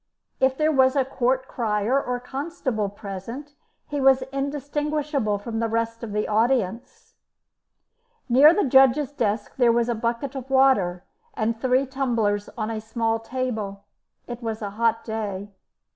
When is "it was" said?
14.25-14.63